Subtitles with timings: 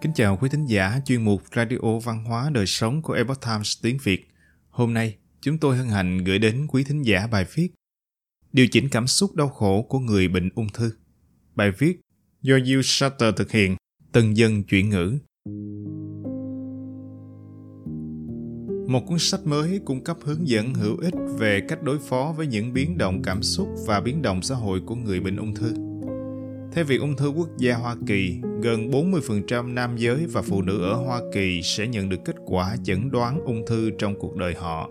[0.00, 3.78] Kính chào quý thính giả chuyên mục Radio Văn hóa Đời Sống của Epoch Times
[3.82, 4.28] tiếng Việt.
[4.70, 7.68] Hôm nay, chúng tôi hân hạnh gửi đến quý thính giả bài viết
[8.52, 10.92] Điều chỉnh cảm xúc đau khổ của người bệnh ung thư.
[11.54, 12.00] Bài viết
[12.42, 13.76] do You Shutter thực hiện,
[14.12, 15.18] tân dân chuyển ngữ.
[18.88, 22.46] Một cuốn sách mới cung cấp hướng dẫn hữu ích về cách đối phó với
[22.46, 25.87] những biến động cảm xúc và biến động xã hội của người bệnh ung thư.
[26.72, 30.82] Theo Viện Ung thư Quốc gia Hoa Kỳ, gần 40% nam giới và phụ nữ
[30.82, 34.54] ở Hoa Kỳ sẽ nhận được kết quả chẩn đoán ung thư trong cuộc đời
[34.54, 34.90] họ.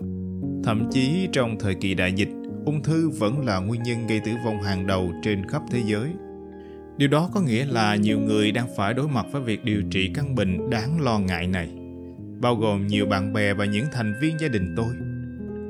[0.64, 2.28] Thậm chí trong thời kỳ đại dịch,
[2.64, 6.10] ung thư vẫn là nguyên nhân gây tử vong hàng đầu trên khắp thế giới.
[6.96, 10.10] Điều đó có nghĩa là nhiều người đang phải đối mặt với việc điều trị
[10.14, 11.68] căn bệnh đáng lo ngại này,
[12.40, 14.94] bao gồm nhiều bạn bè và những thành viên gia đình tôi.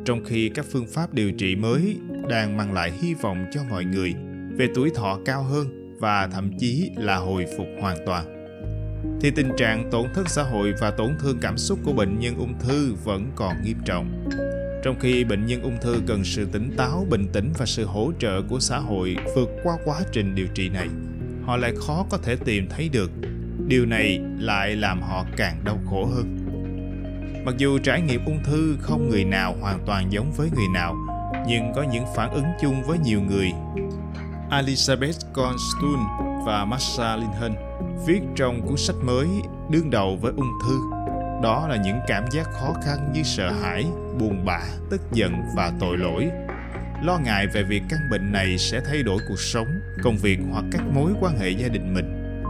[0.05, 1.97] Trong khi các phương pháp điều trị mới
[2.29, 4.15] đang mang lại hy vọng cho mọi người
[4.57, 8.39] về tuổi thọ cao hơn và thậm chí là hồi phục hoàn toàn
[9.21, 12.37] thì tình trạng tổn thất xã hội và tổn thương cảm xúc của bệnh nhân
[12.37, 14.29] ung thư vẫn còn nghiêm trọng.
[14.85, 18.13] Trong khi bệnh nhân ung thư cần sự tỉnh táo, bình tĩnh và sự hỗ
[18.19, 20.89] trợ của xã hội vượt qua quá trình điều trị này,
[21.45, 23.11] họ lại khó có thể tìm thấy được.
[23.67, 26.39] Điều này lại làm họ càng đau khổ hơn.
[27.45, 30.97] Mặc dù trải nghiệm ung thư không người nào hoàn toàn giống với người nào,
[31.47, 33.53] nhưng có những phản ứng chung với nhiều người
[34.51, 35.99] Elizabeth Constun
[36.47, 37.55] và Marsha Lincoln
[38.07, 39.29] viết trong cuốn sách mới
[39.71, 40.79] Đương đầu với ung thư.
[41.43, 43.85] Đó là những cảm giác khó khăn như sợ hãi,
[44.21, 44.61] buồn bã,
[44.91, 46.31] tức giận và tội lỗi.
[47.03, 49.67] Lo ngại về việc căn bệnh này sẽ thay đổi cuộc sống,
[50.03, 52.43] công việc hoặc các mối quan hệ gia đình mình.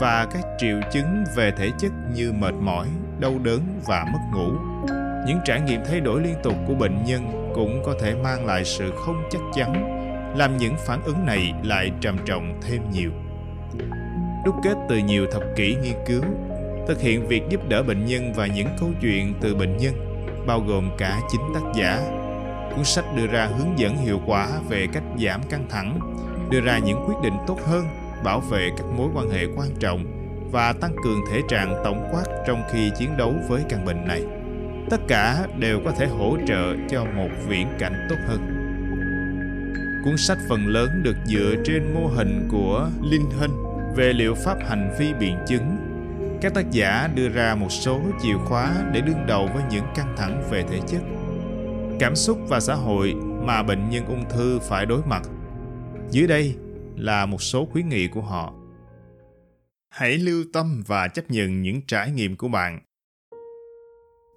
[0.00, 2.88] Và các triệu chứng về thể chất như mệt mỏi,
[3.20, 4.50] đau đớn và mất ngủ.
[5.26, 8.64] Những trải nghiệm thay đổi liên tục của bệnh nhân cũng có thể mang lại
[8.64, 9.95] sự không chắc chắn
[10.36, 13.10] làm những phản ứng này lại trầm trọng thêm nhiều.
[14.44, 16.22] Đúc kết từ nhiều thập kỷ nghiên cứu,
[16.88, 19.94] thực hiện việc giúp đỡ bệnh nhân và những câu chuyện từ bệnh nhân,
[20.46, 22.00] bao gồm cả chính tác giả.
[22.74, 26.00] Cuốn sách đưa ra hướng dẫn hiệu quả về cách giảm căng thẳng,
[26.50, 27.86] đưa ra những quyết định tốt hơn,
[28.24, 30.04] bảo vệ các mối quan hệ quan trọng
[30.52, 34.22] và tăng cường thể trạng tổng quát trong khi chiến đấu với căn bệnh này.
[34.90, 38.55] Tất cả đều có thể hỗ trợ cho một viễn cảnh tốt hơn.
[40.06, 43.50] Cuốn sách phần lớn được dựa trên mô hình của Lincoln
[43.96, 45.76] về liệu pháp hành vi biện chứng.
[46.40, 50.14] Các tác giả đưa ra một số chìa khóa để đương đầu với những căng
[50.16, 51.00] thẳng về thể chất,
[52.00, 55.22] cảm xúc và xã hội mà bệnh nhân ung thư phải đối mặt.
[56.10, 56.56] Dưới đây
[56.96, 58.54] là một số khuyến nghị của họ.
[59.90, 62.80] Hãy lưu tâm và chấp nhận những trải nghiệm của bạn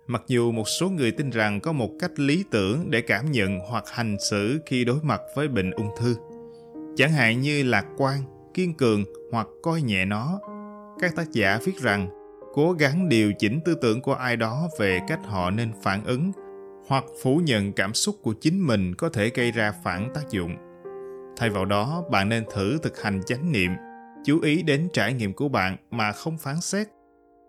[0.09, 3.59] mặc dù một số người tin rằng có một cách lý tưởng để cảm nhận
[3.59, 6.15] hoặc hành xử khi đối mặt với bệnh ung thư.
[6.95, 8.21] Chẳng hạn như lạc quan,
[8.53, 10.39] kiên cường hoặc coi nhẹ nó.
[11.01, 12.09] Các tác giả viết rằng,
[12.53, 16.31] cố gắng điều chỉnh tư tưởng của ai đó về cách họ nên phản ứng
[16.87, 20.55] hoặc phủ nhận cảm xúc của chính mình có thể gây ra phản tác dụng.
[21.37, 23.71] Thay vào đó, bạn nên thử thực hành chánh niệm,
[24.25, 26.87] chú ý đến trải nghiệm của bạn mà không phán xét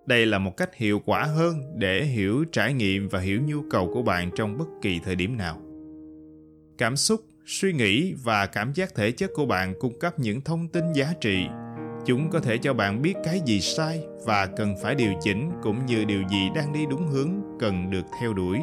[0.07, 3.91] đây là một cách hiệu quả hơn để hiểu trải nghiệm và hiểu nhu cầu
[3.95, 5.61] của bạn trong bất kỳ thời điểm nào.
[6.79, 10.69] Cảm xúc suy nghĩ và cảm giác thể chất của bạn cung cấp những thông
[10.69, 11.47] tin giá trị.
[12.07, 15.87] Chúng có thể cho bạn biết cái gì sai và cần phải điều chỉnh cũng
[15.87, 17.31] như điều gì đang đi đúng hướng
[17.61, 18.59] cần được theo đuổi.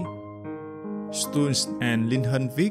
[1.13, 2.69] Stuns and Lincoln viết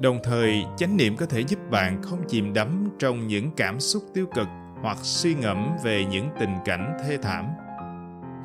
[0.00, 4.02] Đồng thời, chánh niệm có thể giúp bạn không chìm đắm trong những cảm xúc
[4.14, 4.46] tiêu cực
[4.82, 7.44] hoặc suy ngẫm về những tình cảnh thê thảm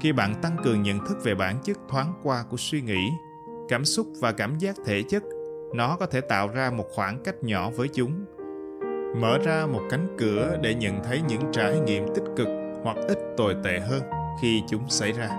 [0.01, 3.11] khi bạn tăng cường nhận thức về bản chất thoáng qua của suy nghĩ,
[3.69, 5.23] cảm xúc và cảm giác thể chất,
[5.75, 8.25] nó có thể tạo ra một khoảng cách nhỏ với chúng.
[9.21, 12.47] Mở ra một cánh cửa để nhận thấy những trải nghiệm tích cực
[12.83, 14.01] hoặc ít tồi tệ hơn
[14.41, 15.29] khi chúng xảy ra.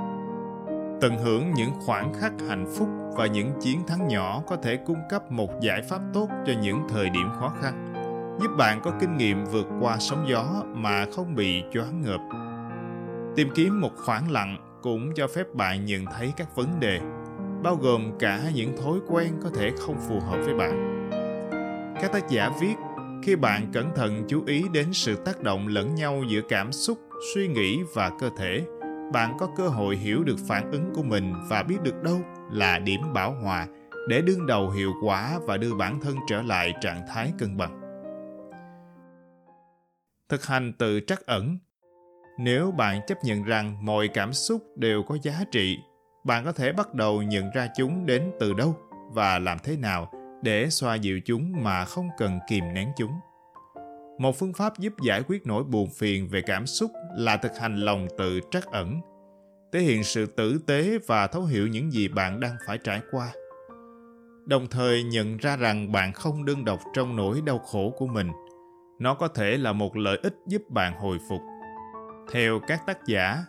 [1.00, 5.00] Tận hưởng những khoảnh khắc hạnh phúc và những chiến thắng nhỏ có thể cung
[5.10, 7.92] cấp một giải pháp tốt cho những thời điểm khó khăn,
[8.40, 12.49] giúp bạn có kinh nghiệm vượt qua sóng gió mà không bị choáng ngợp.
[13.36, 17.00] Tìm kiếm một khoảng lặng cũng cho phép bạn nhận thấy các vấn đề,
[17.62, 21.00] bao gồm cả những thói quen có thể không phù hợp với bạn.
[22.02, 22.74] Các tác giả viết,
[23.22, 26.98] khi bạn cẩn thận chú ý đến sự tác động lẫn nhau giữa cảm xúc,
[27.34, 28.64] suy nghĩ và cơ thể,
[29.12, 32.20] bạn có cơ hội hiểu được phản ứng của mình và biết được đâu
[32.52, 33.66] là điểm bảo hòa
[34.08, 37.80] để đương đầu hiệu quả và đưa bản thân trở lại trạng thái cân bằng.
[40.28, 41.58] Thực hành từ trắc ẩn
[42.42, 45.78] nếu bạn chấp nhận rằng mọi cảm xúc đều có giá trị,
[46.24, 48.76] bạn có thể bắt đầu nhận ra chúng đến từ đâu
[49.12, 53.12] và làm thế nào để xoa dịu chúng mà không cần kìm nén chúng.
[54.18, 57.76] Một phương pháp giúp giải quyết nỗi buồn phiền về cảm xúc là thực hành
[57.76, 59.00] lòng tự trắc ẩn,
[59.72, 63.32] thể hiện sự tử tế và thấu hiểu những gì bạn đang phải trải qua.
[64.46, 68.30] Đồng thời nhận ra rằng bạn không đơn độc trong nỗi đau khổ của mình.
[68.98, 71.40] Nó có thể là một lợi ích giúp bạn hồi phục
[72.32, 73.44] theo các tác giả,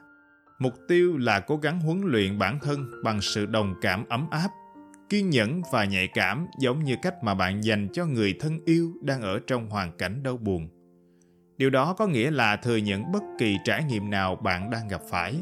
[0.59, 4.49] mục tiêu là cố gắng huấn luyện bản thân bằng sự đồng cảm ấm áp,
[5.09, 8.91] kiên nhẫn và nhạy cảm giống như cách mà bạn dành cho người thân yêu
[9.01, 10.69] đang ở trong hoàn cảnh đau buồn.
[11.57, 15.01] Điều đó có nghĩa là thừa nhận bất kỳ trải nghiệm nào bạn đang gặp
[15.09, 15.35] phải.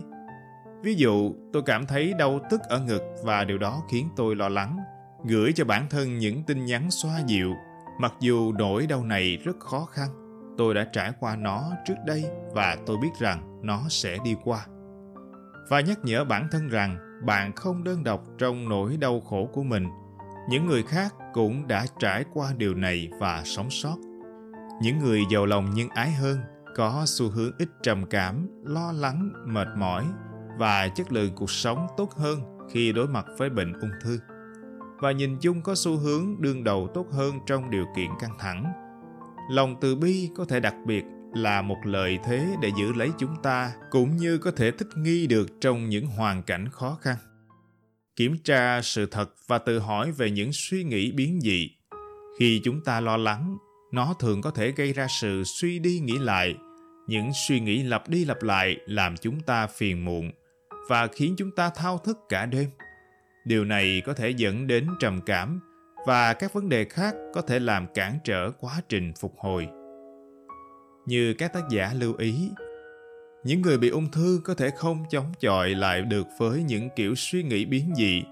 [0.83, 4.49] Ví dụ, tôi cảm thấy đau tức ở ngực và điều đó khiến tôi lo
[4.49, 4.77] lắng,
[5.25, 7.53] gửi cho bản thân những tin nhắn xoa dịu,
[7.99, 10.28] mặc dù nỗi đau này rất khó khăn
[10.59, 14.65] tôi đã trải qua nó trước đây và tôi biết rằng nó sẽ đi qua.
[15.69, 19.63] Và nhắc nhở bản thân rằng bạn không đơn độc trong nỗi đau khổ của
[19.63, 19.87] mình.
[20.49, 23.95] Những người khác cũng đã trải qua điều này và sống sót.
[24.81, 26.39] Những người giàu lòng nhân ái hơn
[26.75, 30.05] có xu hướng ít trầm cảm, lo lắng, mệt mỏi
[30.57, 32.39] và chất lượng cuộc sống tốt hơn
[32.71, 34.19] khi đối mặt với bệnh ung thư.
[34.99, 38.88] Và nhìn chung có xu hướng đương đầu tốt hơn trong điều kiện căng thẳng
[39.49, 41.03] lòng từ bi có thể đặc biệt
[41.33, 45.27] là một lợi thế để giữ lấy chúng ta, cũng như có thể thích nghi
[45.27, 47.15] được trong những hoàn cảnh khó khăn.
[48.15, 51.69] Kiểm tra sự thật và tự hỏi về những suy nghĩ biến dị.
[52.39, 53.57] Khi chúng ta lo lắng,
[53.91, 56.55] nó thường có thể gây ra sự suy đi nghĩ lại.
[57.07, 60.31] Những suy nghĩ lặp đi lặp lại làm chúng ta phiền muộn
[60.89, 62.69] và khiến chúng ta thao thức cả đêm.
[63.45, 65.59] Điều này có thể dẫn đến trầm cảm
[66.05, 69.67] và các vấn đề khác có thể làm cản trở quá trình phục hồi.
[71.05, 72.49] Như các tác giả lưu ý,
[73.43, 77.15] những người bị ung thư có thể không chống chọi lại được với những kiểu
[77.15, 78.23] suy nghĩ biến dị,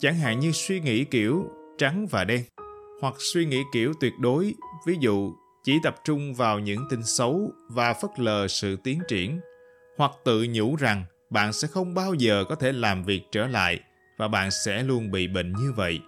[0.00, 1.44] chẳng hạn như suy nghĩ kiểu
[1.78, 2.42] trắng và đen,
[3.00, 4.54] hoặc suy nghĩ kiểu tuyệt đối,
[4.86, 5.32] ví dụ
[5.64, 9.40] chỉ tập trung vào những tin xấu và phớt lờ sự tiến triển,
[9.98, 13.80] hoặc tự nhủ rằng bạn sẽ không bao giờ có thể làm việc trở lại
[14.18, 16.00] và bạn sẽ luôn bị bệnh như vậy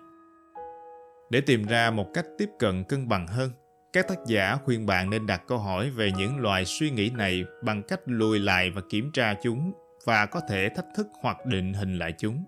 [1.31, 3.51] để tìm ra một cách tiếp cận cân bằng hơn,
[3.93, 7.45] các tác giả khuyên bạn nên đặt câu hỏi về những loại suy nghĩ này
[7.65, 9.73] bằng cách lùi lại và kiểm tra chúng
[10.05, 12.45] và có thể thách thức hoặc định hình lại chúng.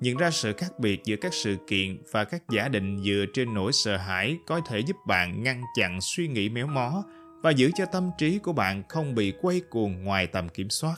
[0.00, 3.54] Nhận ra sự khác biệt giữa các sự kiện và các giả định dựa trên
[3.54, 7.04] nỗi sợ hãi có thể giúp bạn ngăn chặn suy nghĩ méo mó
[7.42, 10.96] và giữ cho tâm trí của bạn không bị quay cuồng ngoài tầm kiểm soát.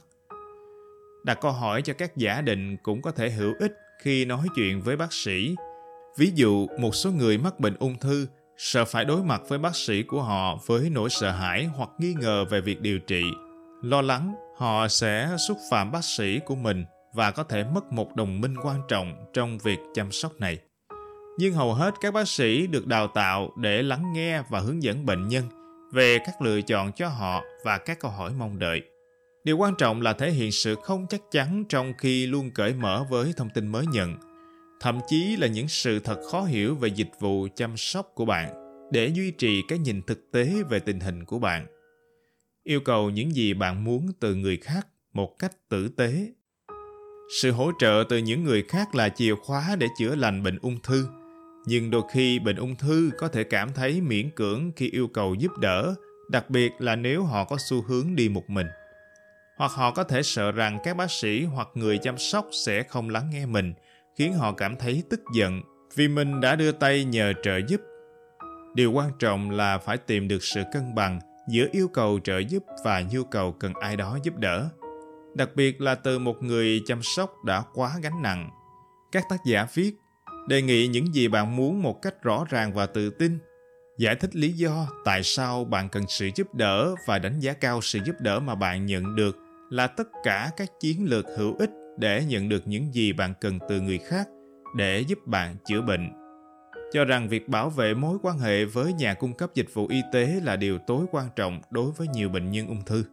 [1.24, 3.72] Đặt câu hỏi cho các giả định cũng có thể hữu ích
[4.02, 5.54] khi nói chuyện với bác sĩ
[6.16, 8.26] ví dụ, một số người mắc bệnh ung thư
[8.56, 12.14] sợ phải đối mặt với bác sĩ của họ với nỗi sợ hãi hoặc nghi
[12.20, 13.22] ngờ về việc điều trị.
[13.82, 16.84] Lo lắng, họ sẽ xúc phạm bác sĩ của mình
[17.14, 20.58] và có thể mất một đồng minh quan trọng trong việc chăm sóc này.
[21.38, 25.06] Nhưng hầu hết các bác sĩ được đào tạo để lắng nghe và hướng dẫn
[25.06, 25.44] bệnh nhân
[25.92, 28.82] về các lựa chọn cho họ và các câu hỏi mong đợi.
[29.44, 33.04] Điều quan trọng là thể hiện sự không chắc chắn trong khi luôn cởi mở
[33.10, 34.16] với thông tin mới nhận
[34.80, 38.54] thậm chí là những sự thật khó hiểu về dịch vụ chăm sóc của bạn
[38.92, 41.66] để duy trì cái nhìn thực tế về tình hình của bạn.
[42.62, 46.32] Yêu cầu những gì bạn muốn từ người khác một cách tử tế.
[47.42, 50.78] Sự hỗ trợ từ những người khác là chìa khóa để chữa lành bệnh ung
[50.82, 51.06] thư.
[51.66, 55.34] Nhưng đôi khi bệnh ung thư có thể cảm thấy miễn cưỡng khi yêu cầu
[55.34, 55.94] giúp đỡ,
[56.30, 58.66] đặc biệt là nếu họ có xu hướng đi một mình.
[59.56, 63.10] Hoặc họ có thể sợ rằng các bác sĩ hoặc người chăm sóc sẽ không
[63.10, 63.74] lắng nghe mình
[64.16, 65.62] khiến họ cảm thấy tức giận
[65.94, 67.80] vì mình đã đưa tay nhờ trợ giúp.
[68.74, 72.64] Điều quan trọng là phải tìm được sự cân bằng giữa yêu cầu trợ giúp
[72.84, 74.68] và nhu cầu cần ai đó giúp đỡ,
[75.34, 78.50] đặc biệt là từ một người chăm sóc đã quá gánh nặng.
[79.12, 79.92] Các tác giả viết,
[80.48, 83.38] đề nghị những gì bạn muốn một cách rõ ràng và tự tin,
[83.98, 87.80] giải thích lý do tại sao bạn cần sự giúp đỡ và đánh giá cao
[87.82, 89.36] sự giúp đỡ mà bạn nhận được
[89.70, 93.58] là tất cả các chiến lược hữu ích để nhận được những gì bạn cần
[93.68, 94.28] từ người khác
[94.76, 96.10] để giúp bạn chữa bệnh
[96.92, 100.02] cho rằng việc bảo vệ mối quan hệ với nhà cung cấp dịch vụ y
[100.12, 103.04] tế là điều tối quan trọng đối với nhiều bệnh nhân ung thư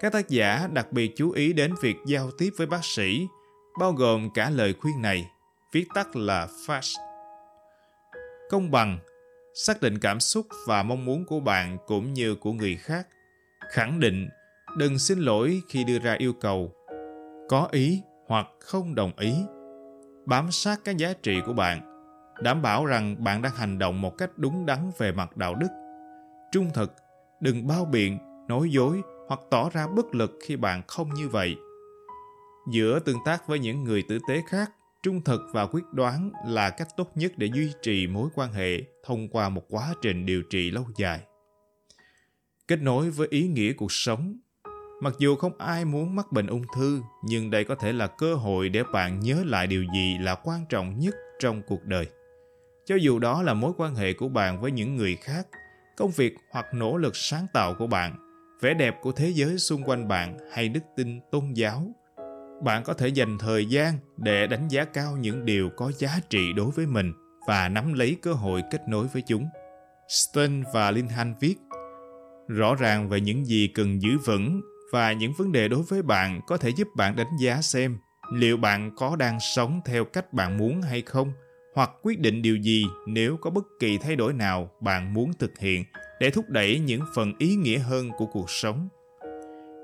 [0.00, 3.26] các tác giả đặc biệt chú ý đến việc giao tiếp với bác sĩ
[3.78, 5.30] bao gồm cả lời khuyên này
[5.72, 7.00] viết tắt là FAST.
[8.50, 8.98] Công bằng,
[9.54, 13.06] xác định cảm xúc và mong muốn của bạn cũng như của người khác.
[13.72, 14.28] Khẳng định,
[14.76, 16.72] đừng xin lỗi khi đưa ra yêu cầu.
[17.48, 19.34] Có ý hoặc không đồng ý.
[20.26, 21.90] Bám sát các giá trị của bạn.
[22.42, 25.68] Đảm bảo rằng bạn đang hành động một cách đúng đắn về mặt đạo đức.
[26.52, 26.92] Trung thực,
[27.40, 31.56] đừng bao biện, nói dối hoặc tỏ ra bất lực khi bạn không như vậy.
[32.72, 34.70] Giữa tương tác với những người tử tế khác,
[35.02, 38.82] trung thực và quyết đoán là cách tốt nhất để duy trì mối quan hệ
[39.04, 41.20] thông qua một quá trình điều trị lâu dài.
[42.68, 44.38] kết nối với ý nghĩa cuộc sống.
[45.04, 48.34] Mặc dù không ai muốn mắc bệnh ung thư, nhưng đây có thể là cơ
[48.34, 52.06] hội để bạn nhớ lại điều gì là quan trọng nhất trong cuộc đời.
[52.86, 55.46] Cho dù đó là mối quan hệ của bạn với những người khác,
[55.96, 58.16] công việc hoặc nỗ lực sáng tạo của bạn,
[58.60, 61.86] vẻ đẹp của thế giới xung quanh bạn hay đức tin tôn giáo,
[62.62, 66.52] bạn có thể dành thời gian để đánh giá cao những điều có giá trị
[66.52, 67.12] đối với mình
[67.46, 69.46] và nắm lấy cơ hội kết nối với chúng.
[70.08, 71.56] Stern và Linhan viết
[72.48, 74.60] rõ ràng về những gì cần giữ vững
[74.92, 77.98] và những vấn đề đối với bạn có thể giúp bạn đánh giá xem
[78.32, 81.32] liệu bạn có đang sống theo cách bạn muốn hay không,
[81.74, 85.58] hoặc quyết định điều gì nếu có bất kỳ thay đổi nào bạn muốn thực
[85.58, 85.84] hiện
[86.20, 88.88] để thúc đẩy những phần ý nghĩa hơn của cuộc sống.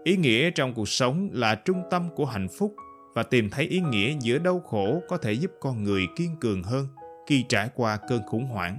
[0.04, 2.74] Ý nghĩa trong cuộc sống là trung tâm của hạnh phúc
[3.14, 6.62] và tìm thấy ý nghĩa giữa đau khổ có thể giúp con người kiên cường
[6.62, 6.88] hơn
[7.26, 8.78] khi trải qua cơn khủng hoảng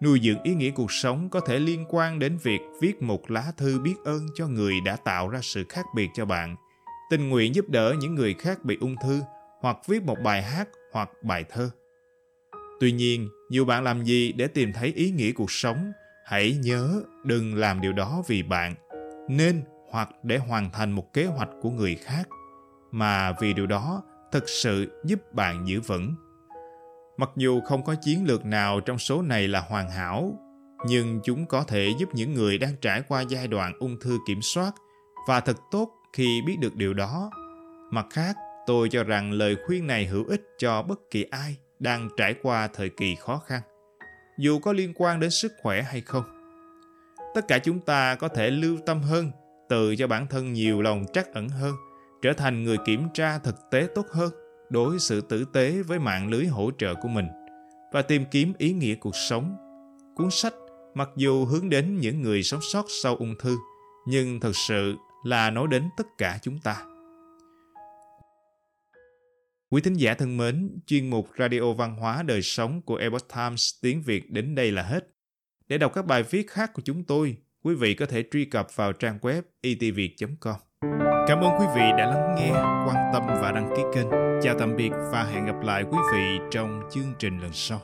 [0.00, 3.52] nuôi dưỡng ý nghĩa cuộc sống có thể liên quan đến việc viết một lá
[3.56, 6.56] thư biết ơn cho người đã tạo ra sự khác biệt cho bạn.
[7.10, 9.20] Tình nguyện giúp đỡ những người khác bị ung thư,
[9.60, 11.70] hoặc viết một bài hát, hoặc bài thơ.
[12.80, 15.92] Tuy nhiên, dù bạn làm gì để tìm thấy ý nghĩa cuộc sống,
[16.26, 18.74] hãy nhớ đừng làm điều đó vì bạn.
[19.28, 22.28] Nên hoặc để hoàn thành một kế hoạch của người khác.
[22.90, 26.14] Mà vì điều đó, thực sự giúp bạn giữ vững
[27.16, 30.38] mặc dù không có chiến lược nào trong số này là hoàn hảo,
[30.86, 34.42] nhưng chúng có thể giúp những người đang trải qua giai đoạn ung thư kiểm
[34.42, 34.72] soát
[35.28, 37.30] và thật tốt khi biết được điều đó.
[37.90, 42.08] Mặt khác, tôi cho rằng lời khuyên này hữu ích cho bất kỳ ai đang
[42.16, 43.60] trải qua thời kỳ khó khăn,
[44.38, 46.24] dù có liên quan đến sức khỏe hay không.
[47.34, 49.30] Tất cả chúng ta có thể lưu tâm hơn,
[49.68, 51.74] tự cho bản thân nhiều lòng trắc ẩn hơn,
[52.22, 54.30] trở thành người kiểm tra thực tế tốt hơn
[54.70, 57.26] đối xử tử tế với mạng lưới hỗ trợ của mình
[57.92, 59.56] và tìm kiếm ý nghĩa cuộc sống
[60.16, 60.54] cuốn sách
[60.94, 63.56] mặc dù hướng đến những người sống sót sau ung thư
[64.06, 66.84] nhưng thật sự là nói đến tất cả chúng ta
[69.74, 73.70] Quý thính giả thân mến, chuyên mục Radio Văn hóa Đời Sống của Epoch Times
[73.82, 75.08] tiếng Việt đến đây là hết.
[75.68, 78.76] Để đọc các bài viết khác của chúng tôi, quý vị có thể truy cập
[78.76, 80.56] vào trang web e itviet.com.
[81.28, 82.50] Cảm ơn quý vị đã lắng nghe,
[82.86, 84.06] quan tâm và đăng ký kênh.
[84.42, 87.80] Chào tạm biệt và hẹn gặp lại quý vị trong chương trình lần sau.